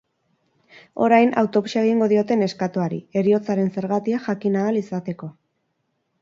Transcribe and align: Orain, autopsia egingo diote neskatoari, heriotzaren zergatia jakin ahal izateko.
Orain, 1.07 1.33
autopsia 1.41 1.83
egingo 1.87 2.07
diote 2.13 2.37
neskatoari, 2.39 2.97
heriotzaren 3.21 3.69
zergatia 3.77 4.23
jakin 4.27 4.59
ahal 4.63 4.83
izateko. 4.83 5.31